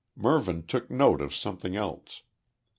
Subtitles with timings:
[0.15, 2.23] Mervyn took note of something else.